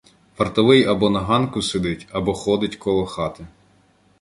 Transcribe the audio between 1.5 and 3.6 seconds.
сидить, або ходить коло хати.